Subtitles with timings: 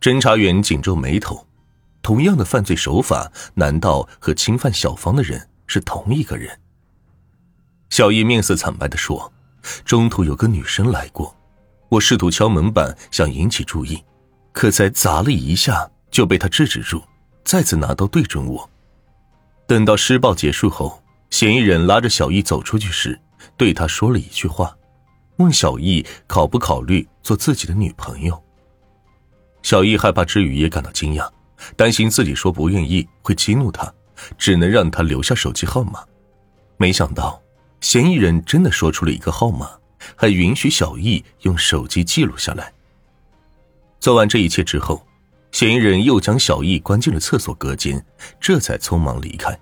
[0.00, 1.46] 侦查员紧皱眉头，
[2.02, 6.58] 同样的犯罪手法，难道和侵犯小芳的人是同一个人？
[7.90, 9.32] 小易面色惨白的说
[9.84, 11.34] ：“中途有个女生来过，
[11.88, 14.02] 我试图敲门板想引起注意，
[14.52, 17.02] 可才砸了一下就被他制止住，
[17.44, 18.70] 再次拿刀对准我。
[19.66, 23.20] 等到施暴结束后，嫌疑人拉着小易走出去时，
[23.56, 24.76] 对他说了一句话，
[25.38, 28.40] 问小易考不考虑做自己的女朋友。
[29.62, 31.28] 小易害怕之余也感到惊讶，
[31.76, 33.92] 担心自己说不愿意会激怒他，
[34.36, 36.04] 只能让他留下手机号码，
[36.76, 37.40] 没想到。”
[37.80, 39.70] 嫌疑人真的说出了一个号码，
[40.16, 42.72] 还允许小易用手机记录下来。
[44.00, 45.06] 做完这一切之后，
[45.52, 48.04] 嫌疑人又将小易关进了厕所隔间，
[48.40, 49.56] 这才匆忙离开。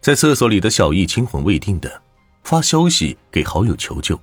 [0.00, 2.00] 在厕所里的小易惊魂未定的
[2.42, 4.18] 发消息给好友求救，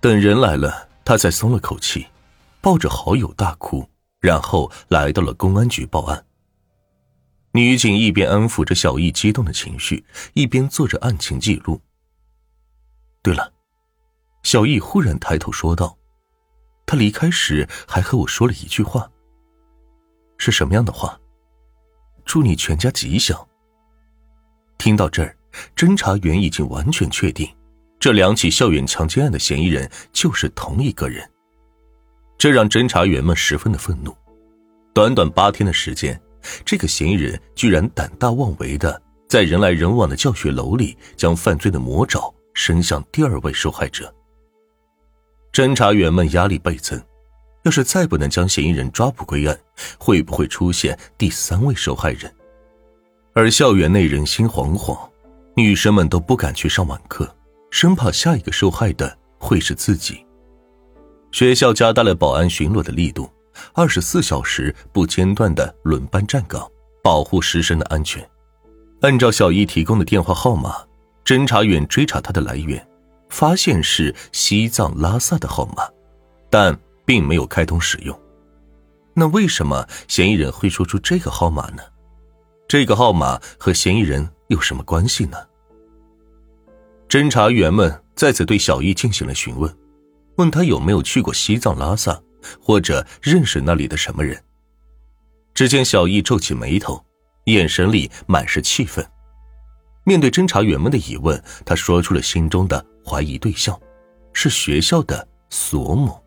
[0.00, 2.04] 等人来了，他才松了口气，
[2.66, 3.88] 抱着好友大哭，
[4.18, 6.26] 然后来到了公安局报案。
[7.52, 10.04] 女警一边安抚着小易激动的情绪，
[10.34, 11.80] 一边做着案情记录。
[13.22, 13.52] 对了，
[14.42, 15.96] 小易忽然抬头说道
[16.86, 19.08] ：“他离开时还和我说了一句话。
[20.36, 21.16] 是什么样的话？
[22.24, 23.46] 祝你全家吉祥。”
[24.76, 25.36] 听到这儿，
[25.76, 27.48] 侦查员已经完全确定，
[28.00, 31.30] 这两起校园强奸案的嫌疑人就是同一个人。
[32.38, 34.14] 这让侦查员们十分的愤怒。
[34.92, 36.20] 短短八天的时间。
[36.64, 44.14] 这个嫌疑人居然胆大妄为的在人来人往的教学楼里，将犯罪的魔爪伸向第二位受害者。
[45.52, 47.02] 侦查员们压力倍增，
[47.64, 49.58] 要是再不能将嫌疑人抓捕归案，
[49.98, 52.32] 会不会出现第三位受害人？
[53.34, 54.96] 而校园内人心惶惶，
[55.56, 57.34] 女生们都不敢去上晚课，
[57.72, 60.24] 生怕下一个受害的会是自己。
[61.36, 63.30] 学校加大了保安巡逻的力度。
[63.74, 66.66] 二十四小时不间断的轮班站岗，
[67.02, 68.26] 保护师生的安全。
[69.02, 70.76] 按照小易提供的电话号码，
[71.26, 72.82] 侦查员追查他的来源，
[73.28, 75.86] 发现是西藏拉萨的号码，
[76.48, 76.74] 但
[77.04, 78.18] 并没有开通使用。
[79.12, 81.82] 那为什么嫌疑人会说出这个号码呢？
[82.66, 85.36] 这个号码和嫌疑人有什么关系呢？
[87.10, 89.70] 侦查员们再次对小易进行了询问，
[90.36, 92.20] 问他有没有去过西藏拉萨。
[92.60, 94.40] 或者认识那里的什么人？
[95.52, 97.04] 只见小易皱起眉头，
[97.46, 99.04] 眼神里满是气愤。
[100.04, 103.76] 面对侦查员们的疑问，他说出了心中的怀疑对象，
[104.32, 106.22] 是学校的索某。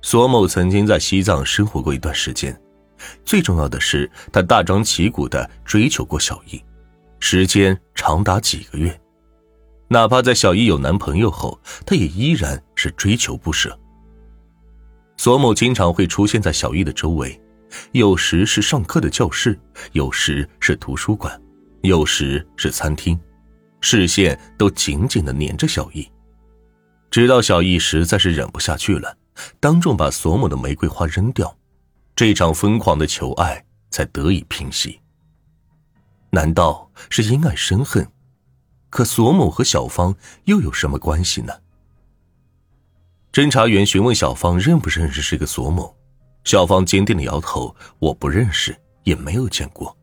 [0.00, 2.56] 索某曾经在西藏生活过一段时间，
[3.24, 6.62] 最重要的是，他大张旗鼓的追求过小易，
[7.18, 8.96] 时间长达几个月。
[9.88, 13.78] 哪怕在小易有男朋友后，他也依然是追求不舍。
[15.16, 17.40] 索某经常会出现在小易的周围，
[17.92, 19.58] 有时是上课的教室，
[19.92, 21.40] 有时是图书馆，
[21.80, 23.18] 有时是餐厅，
[23.80, 26.06] 视线都紧紧的黏着小易。
[27.10, 29.16] 直到小易实在是忍不下去了，
[29.58, 31.56] 当众把索某的玫瑰花扔掉，
[32.14, 35.00] 这场疯狂的求爱才得以平息。
[36.28, 38.06] 难道是因爱生恨？
[38.90, 40.14] 可索某和小芳
[40.44, 41.54] 又有什么关系呢？
[43.34, 45.92] 侦查员询问小芳认不认识这个索某，
[46.44, 48.72] 小芳坚定的摇头：“我不认识，
[49.02, 49.98] 也没有见过。”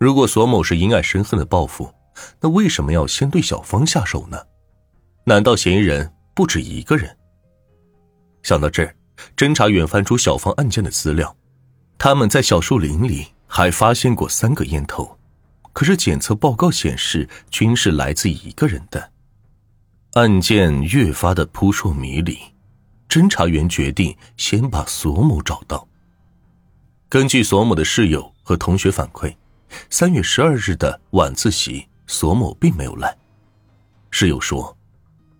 [0.00, 1.92] 如果索某是因爱生恨的报复，
[2.40, 4.38] 那为什么要先对小芳下手呢？
[5.24, 7.14] 难道嫌疑人不止一个人？
[8.42, 8.96] 想到这儿，
[9.36, 11.36] 侦查员翻出小芳案件的资料，
[11.98, 15.18] 他们在小树林里还发现过三个烟头，
[15.74, 19.11] 可是检测报告显示均是来自一个人的。
[20.14, 22.38] 案件越发的扑朔迷离，
[23.08, 25.88] 侦查员决定先把索某找到。
[27.08, 29.34] 根据索某的室友和同学反馈，
[29.88, 33.16] 三月十二日的晚自习，索某并没有来。
[34.10, 34.76] 室友说：“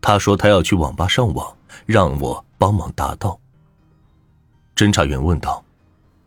[0.00, 3.38] 他说他要去网吧上网，让我帮忙答到。”
[4.74, 5.62] 侦查员问道：“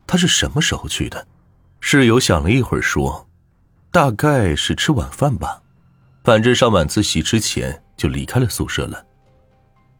[0.05, 1.25] 他是什么时候去的？”
[1.81, 3.27] 室友想了一会儿说
[3.89, 5.63] ：“大概是吃晚饭吧，
[6.23, 9.05] 反正上晚自习之前。”就离开了宿舍了。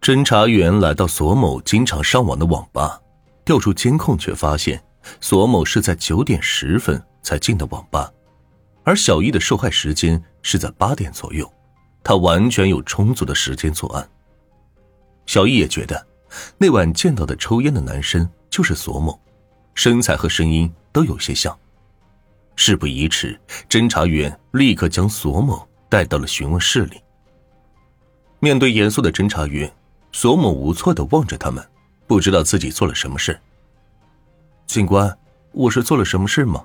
[0.01, 3.01] 侦查员来到索某经常上网的网吧，
[3.43, 4.83] 调出监控，却发现
[5.19, 8.11] 索某是在九点十分才进的网吧，
[8.83, 11.51] 而小易的受害时间是在八点左右，
[12.03, 14.07] 他完全有充足的时间作案。
[15.25, 16.05] 小易也觉得，
[16.57, 19.19] 那晚见到的抽烟的男生就是索某，
[19.73, 21.57] 身材和声音都有些像。
[22.55, 27.01] 事不宜迟，侦查员立刻将索某带到了询问室里。
[28.39, 29.71] 面对严肃的侦查员，
[30.11, 31.65] 索某无措的望着他们，
[32.07, 33.39] 不知道自己做了什么事，
[34.67, 35.17] 警官，
[35.51, 36.63] 我是做了什么事吗？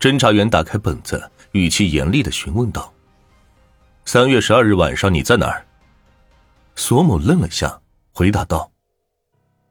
[0.00, 2.92] 侦查员打开本子，语气严厉的询问道
[4.06, 5.66] ：“三月十二日晚上你在哪儿？”
[6.74, 7.80] 索某愣了下，
[8.12, 8.72] 回答道：“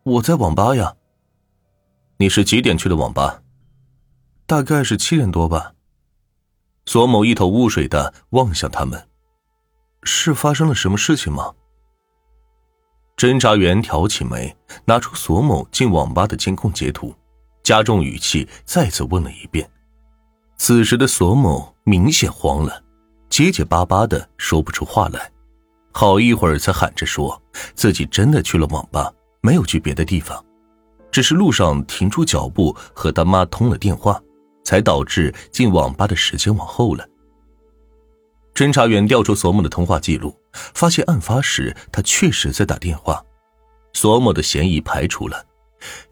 [0.04, 0.96] 我在网吧呀。
[2.18, 3.42] ”“你是几点去的网吧
[4.46, 5.74] ？”“大概是七点多吧。”
[6.86, 9.08] 索某一头雾水的望向他们
[10.04, 11.54] ，“是发生了什么事情吗？”
[13.18, 14.56] 侦查员挑起眉，
[14.86, 17.14] 拿出索某进网吧的监控截图，
[17.64, 19.70] 加重语气再次问了一遍。
[20.58, 22.82] 此时的索某明显慌了，
[23.30, 25.30] 结结巴巴的说不出话来，
[25.92, 27.42] 好一会儿才喊着说
[27.76, 30.42] 自己真的去了网吧，没有去别的地方，
[31.12, 34.22] 只是路上停住脚步和他妈通了电话，
[34.64, 37.06] 才导致进网吧的时间往后了。
[38.60, 43.24] 侦查员调出索某的通话记录，发现案发时他确实在打电话，
[43.94, 45.42] 索某的嫌疑排除了，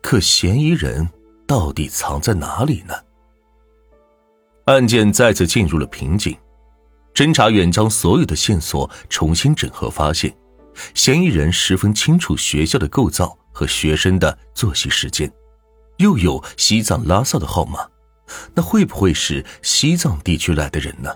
[0.02, 1.06] 可嫌疑人
[1.46, 2.94] 到底藏在哪里呢？
[4.68, 6.38] 案件再次进入了瓶颈，
[7.14, 10.34] 侦查员将所有的线索重新整合，发现
[10.94, 15.30] 嫌疑人十分清楚学校的构造和学生的作息时间，
[15.98, 17.86] 又有西藏拉萨的号码，
[18.56, 21.14] 那会不会是西藏地区来的人呢？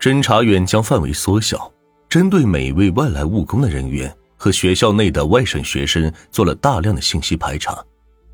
[0.00, 1.70] 侦查员将范围缩小，
[2.08, 7.84] 针对每一位外来务工的人员和学校内的外省学生做了大量的信息排查，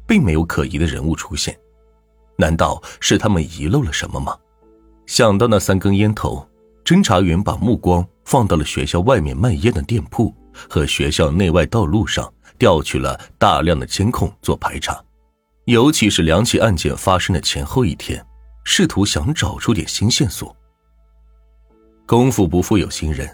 [0.07, 1.59] 并没有可疑的人物出现。
[2.37, 4.37] 难道是他们遗漏了什么吗？
[5.07, 6.49] 想到那三根烟头，
[6.85, 10.33] 侦查员把目光放到了学校外面卖烟的店铺
[10.69, 15.03] 和学校内外道路上，调取了大量的监控做排查，
[15.65, 18.25] 尤其是两起案件发生的前后一天，
[18.63, 20.56] 试图想找出点新线索。
[22.07, 23.29] 功夫不负有心人，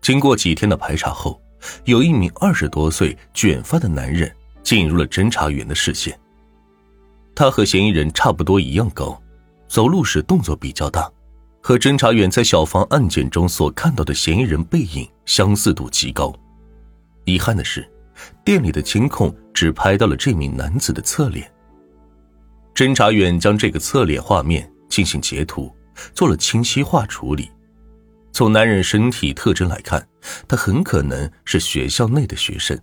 [0.00, 1.38] 经过几天的排查后，
[1.84, 6.18] 有一名二十多岁卷发的男人进入了侦查员的视线。
[7.34, 9.20] 他和嫌疑人差不多一样高，
[9.68, 11.12] 走路时动作比较大，
[11.60, 16.34] 和侦查员在小房案件中所看到的嫌疑人背影相似度极高。
[17.26, 17.86] 遗憾的是，
[18.42, 21.52] 店里的监控只拍到了这名男子的侧脸。
[22.74, 25.70] 侦查员将这个侧脸画面进行截图，
[26.14, 27.50] 做了清晰化处理。
[28.36, 30.06] 从男人身体特征来看，
[30.46, 32.78] 他很可能是学校内的学生。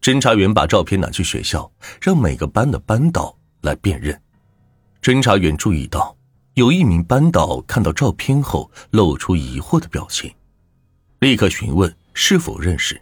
[0.00, 4.20] 侦查员把照片拿去学校，让每个班的班导来辨认。
[5.00, 6.16] 侦查员注意到，
[6.54, 10.28] 有一名班导看到照片后露出疑惑的表情，
[11.20, 13.00] 立刻询问是否认识。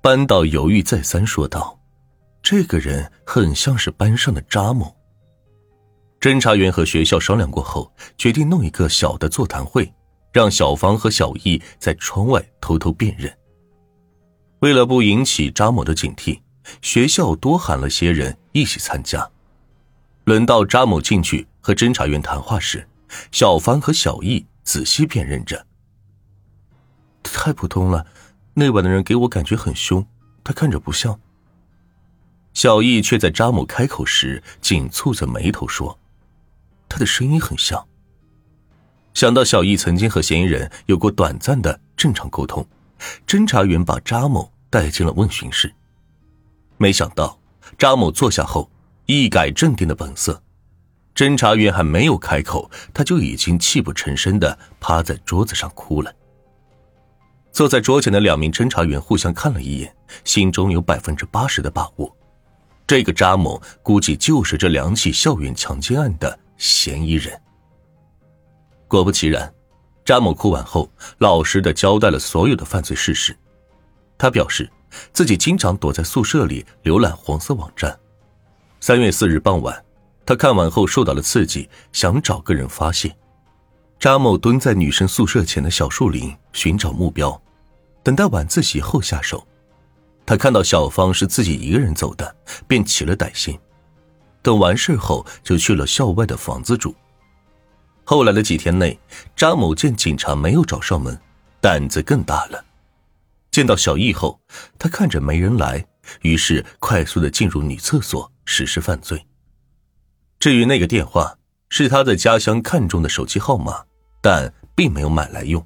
[0.00, 1.78] 班导犹豫再三，说道
[2.42, 4.96] ：“这个人很像是班上的扎某。”
[6.18, 9.92] 侦查员和学校商量过后，决定弄一个小的座谈会。
[10.32, 13.32] 让小芳和小易在窗外偷偷辨认。
[14.60, 16.40] 为了不引起扎某的警惕，
[16.82, 19.28] 学校多喊了些人一起参加。
[20.24, 22.86] 轮到扎某进去和侦查员谈话时，
[23.32, 25.66] 小芳和小易仔细辨认着。
[27.22, 28.06] 太普通了，
[28.54, 30.06] 那晚的人给我感觉很凶，
[30.44, 31.18] 他看着不像。
[32.52, 35.98] 小易却在扎某开口时紧蹙着眉头说
[36.88, 37.86] ：“他的声音很像。”
[39.14, 42.66] 想到小易曾经和嫌疑人有过短暂的正常沟通，
[43.26, 45.72] 侦查员把扎某带进了问询室。
[46.78, 47.38] 没想到
[47.78, 48.70] 扎某坐下后
[49.06, 50.42] 一改镇定的本色，
[51.14, 56.12] 侦查员还没有开口，他就已经泣不成声的趴在桌子上哭了。
[57.52, 59.94] 坐在桌前的两名侦查员互相看了一眼，
[60.24, 62.16] 心中有百分之八十的把握，
[62.86, 67.38] 这个扎某估计就是这两起校园强奸案的嫌疑人。
[68.90, 69.54] 果不其然，
[70.04, 73.34] 张某哭完后，老实的交代了所有的犯罪事实。
[74.18, 74.68] 他表示，
[75.12, 77.96] 自己经常躲在宿舍里浏览黄色网站。
[78.80, 79.80] 三月四日傍晚，
[80.26, 83.16] 他看完后受到了刺激，想找个人发泄。
[84.00, 87.40] 张某蹲在女生宿舍前的小树林寻找目标，
[88.02, 89.46] 等待晚自习后下手。
[90.26, 92.34] 他看到小芳是自己一个人走的，
[92.66, 93.56] 便起了歹心。
[94.42, 96.92] 等完事后，就去了校外的房子住。
[98.04, 98.98] 后来的几天内，
[99.36, 101.16] 张某见警察没有找上门，
[101.60, 102.64] 胆子更大了。
[103.50, 104.40] 见到小易后，
[104.78, 105.84] 他看着没人来，
[106.22, 109.24] 于是快速的进入女厕所实施犯罪。
[110.38, 111.36] 至于那个电话，
[111.68, 113.84] 是他在家乡看中的手机号码，
[114.20, 115.64] 但并没有买来用。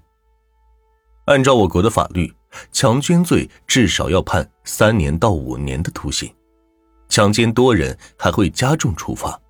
[1.27, 2.35] 按照我国的法律，
[2.73, 6.31] 强奸罪至少要判三年到五年的徒刑，
[7.09, 9.41] 强奸多人还会加重处罚。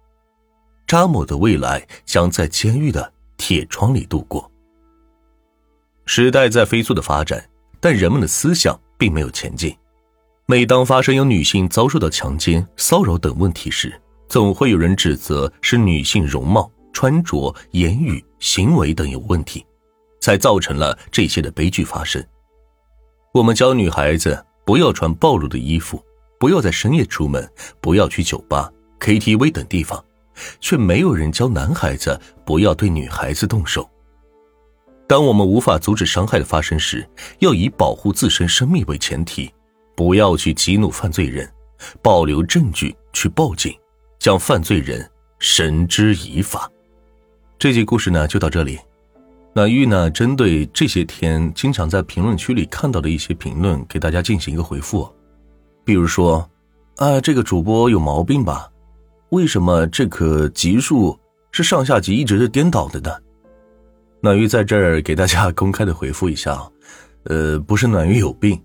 [0.87, 4.51] 扎某的未来将在监狱的铁窗里度过。
[6.07, 7.43] 时代在飞速的发展，
[7.81, 9.75] 但人们的思想并没有前进。
[10.47, 13.99] 每当发生有女性遭受到强奸、骚扰等问题时，
[14.29, 19.65] 总会有人指责是女性容貌、穿着、言语、行为等有问题，
[20.21, 22.23] 才造成了这些的悲剧发生。
[23.33, 26.05] 我们教女孩子不要穿暴露的衣服，
[26.39, 27.51] 不要在深夜出门，
[27.81, 30.05] 不要去酒吧、KTV 等地方，
[30.61, 33.89] 却没有人教男孩子不要对女孩子动手。
[35.07, 37.07] 当我们无法阻止伤害的发生时，
[37.41, 39.53] 要以保护自身生命为前提。
[39.97, 41.49] 不要去激怒犯罪人，
[42.03, 43.73] 保留证据去报警，
[44.19, 46.69] 将犯罪人绳之以法。
[47.59, 48.77] 这集故事呢就到这里。
[49.53, 55.09] 暖玉呢针对这些天经常在评论区里看到的一些评论，给大家进行一个回复。
[55.85, 56.51] 比如说，
[56.97, 58.69] 啊这个主播有毛病吧？
[59.31, 61.19] 为什么这个集数
[61.51, 63.11] 是上下集一直是颠倒的呢？
[64.21, 66.61] 暖玉在这儿给大家公开的回复一下，
[67.25, 68.61] 呃，不是暖玉有病。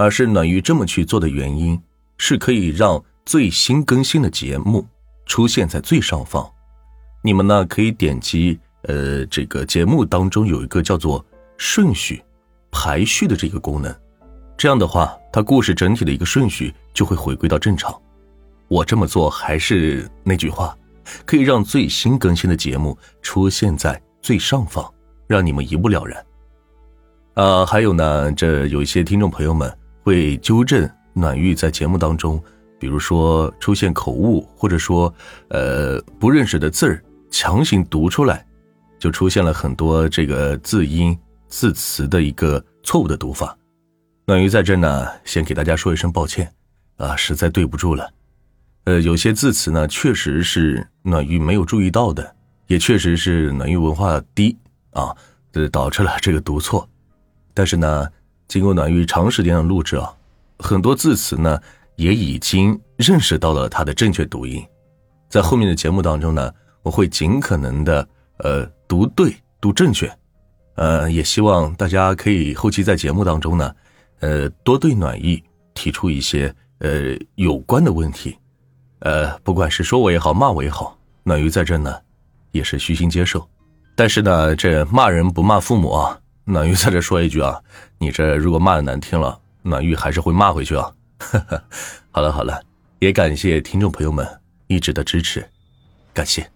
[0.00, 1.76] 而是暖玉这么去做的原因，
[2.18, 4.86] 是可以让最新更新的节目
[5.26, 6.48] 出现在最上方。
[7.20, 11.26] 你们呢可以点击呃这个节目当中有一个叫做
[11.56, 12.22] 顺序
[12.70, 13.92] 排序的这个功能，
[14.56, 17.92] 这样的话，它故事整体的一个顺序就会回归到正常。
[18.68, 20.76] 我这么做还是那句话，
[21.26, 24.88] 可以让最新更新的节目出现在最上方，
[25.26, 26.24] 让你们一目了然。
[27.34, 29.76] 啊，还有呢，这有一些听众朋友们。
[30.04, 32.42] 会纠正暖玉在节目当中，
[32.80, 35.12] 比如说出现口误，或者说
[35.50, 38.46] 呃不认识的字儿强行读出来，
[38.98, 41.14] 就出现了很多这个字音
[41.46, 43.54] 字词的一个错误的读法。
[44.24, 46.50] 暖玉在这呢，先给大家说一声抱歉
[46.96, 48.08] 啊，实在对不住了。
[48.88, 52.34] 呃，有些字词呢，确实是暖玉没有注意到的，
[52.68, 54.56] 也确实是暖玉文化低
[54.92, 55.14] 啊，
[55.52, 56.88] 这导致了这个读错。
[57.52, 58.08] 但是呢。
[58.48, 60.10] 经过暖玉长时间的录制啊，
[60.58, 61.60] 很多字词呢
[61.96, 64.66] 也已经认识到了它的正确读音，
[65.28, 66.50] 在后面的节目当中呢，
[66.82, 70.10] 我会尽可能的呃读对读正确，
[70.76, 73.74] 呃也希望大家可以后期在节目当中呢，
[74.20, 78.34] 呃多对暖玉提出一些呃有关的问题，
[79.00, 81.96] 呃不管是说我也好骂我也好，暖玉在这呢
[82.52, 83.48] 也是虚心接受，
[83.94, 86.18] 但是呢这骂人不骂父母啊。
[86.44, 87.60] 暖玉在这说一句啊，
[87.98, 90.90] 你这如果骂的难听了，暖玉还是会骂回去啊。
[92.10, 92.58] 好了好了，
[93.00, 94.26] 也感谢听众朋友们
[94.66, 95.46] 一直的支持，
[96.14, 96.50] 感谢。